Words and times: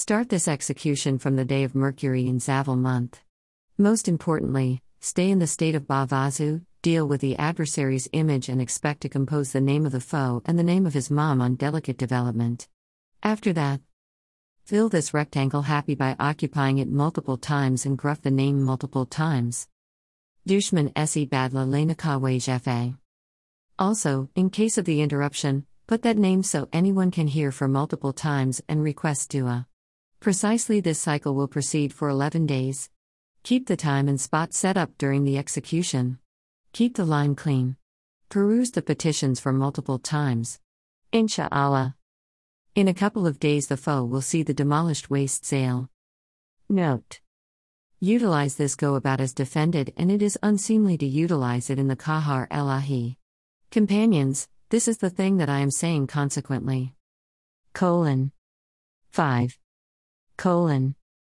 Start 0.00 0.30
this 0.30 0.48
execution 0.48 1.18
from 1.18 1.36
the 1.36 1.44
day 1.44 1.62
of 1.62 1.74
Mercury 1.74 2.26
in 2.26 2.38
Zaval 2.38 2.78
month. 2.78 3.20
Most 3.76 4.08
importantly, 4.08 4.80
stay 5.00 5.30
in 5.30 5.40
the 5.40 5.46
state 5.46 5.74
of 5.74 5.86
Bavazu, 5.86 6.64
deal 6.80 7.06
with 7.06 7.20
the 7.20 7.36
adversary's 7.36 8.08
image 8.14 8.48
and 8.48 8.62
expect 8.62 9.02
to 9.02 9.10
compose 9.10 9.52
the 9.52 9.60
name 9.60 9.84
of 9.84 9.92
the 9.92 10.00
foe 10.00 10.40
and 10.46 10.58
the 10.58 10.62
name 10.62 10.86
of 10.86 10.94
his 10.94 11.10
mom 11.10 11.42
on 11.42 11.54
delicate 11.54 11.98
development. 11.98 12.66
After 13.22 13.52
that, 13.52 13.82
fill 14.64 14.88
this 14.88 15.12
rectangle 15.12 15.60
happy 15.60 15.94
by 15.94 16.16
occupying 16.18 16.78
it 16.78 16.88
multiple 16.88 17.36
times 17.36 17.84
and 17.84 17.98
gruff 17.98 18.22
the 18.22 18.30
name 18.30 18.62
multiple 18.62 19.04
times. 19.04 19.68
Dushman 20.48 20.96
se 21.06 21.26
badla 21.26 21.68
lenakawe 21.68 22.42
jefe. 22.42 22.94
Also, 23.78 24.30
in 24.34 24.48
case 24.48 24.78
of 24.78 24.86
the 24.86 25.02
interruption, 25.02 25.66
put 25.86 26.00
that 26.00 26.16
name 26.16 26.42
so 26.42 26.70
anyone 26.72 27.10
can 27.10 27.26
hear 27.26 27.52
for 27.52 27.68
multiple 27.68 28.14
times 28.14 28.62
and 28.66 28.82
request 28.82 29.28
dua. 29.28 29.66
Precisely 30.20 30.80
this 30.80 30.98
cycle 30.98 31.34
will 31.34 31.48
proceed 31.48 31.94
for 31.94 32.10
11 32.10 32.44
days. 32.44 32.90
Keep 33.42 33.66
the 33.66 33.76
time 33.76 34.06
and 34.06 34.20
spot 34.20 34.52
set 34.52 34.76
up 34.76 34.90
during 34.98 35.24
the 35.24 35.38
execution. 35.38 36.18
Keep 36.74 36.96
the 36.96 37.06
line 37.06 37.34
clean. 37.34 37.76
Peruse 38.28 38.70
the 38.72 38.82
petitions 38.82 39.40
for 39.40 39.50
multiple 39.50 39.98
times. 39.98 40.60
Insha'Allah. 41.10 41.94
In 42.74 42.86
a 42.86 42.92
couple 42.92 43.26
of 43.26 43.40
days, 43.40 43.68
the 43.68 43.78
foe 43.78 44.04
will 44.04 44.20
see 44.20 44.42
the 44.42 44.52
demolished 44.52 45.08
waste 45.08 45.46
sail. 45.46 45.88
Note. 46.68 47.20
Utilize 47.98 48.56
this 48.56 48.76
go 48.76 48.96
about 48.96 49.22
as 49.22 49.32
defended, 49.32 49.94
and 49.96 50.12
it 50.12 50.20
is 50.20 50.38
unseemly 50.42 50.98
to 50.98 51.06
utilize 51.06 51.70
it 51.70 51.78
in 51.78 51.88
the 51.88 51.96
Kahar 51.96 52.46
Elahi. 52.50 53.16
Companions, 53.70 54.48
this 54.68 54.86
is 54.86 54.98
the 54.98 55.10
thing 55.10 55.38
that 55.38 55.48
I 55.48 55.60
am 55.60 55.70
saying 55.70 56.08
consequently. 56.08 56.92
Colon. 57.72 58.32
5. 59.12 59.59
Colon. 60.40 60.94